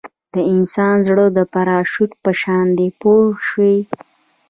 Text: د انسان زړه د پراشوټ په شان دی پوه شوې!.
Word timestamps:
د 0.33 0.35
انسان 0.53 0.95
زړه 1.07 1.25
د 1.37 1.39
پراشوټ 1.53 2.11
په 2.23 2.31
شان 2.41 2.65
دی 2.77 2.87
پوه 3.01 3.25
شوې!. 3.47 3.77